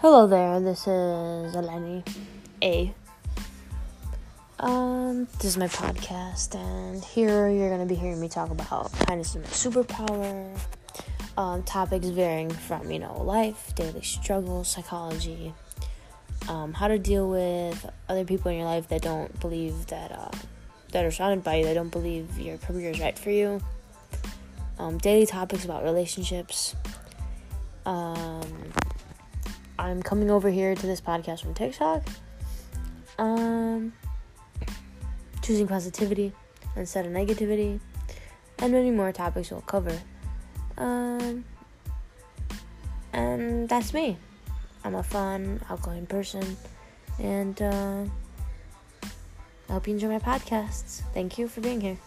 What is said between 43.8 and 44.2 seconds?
me.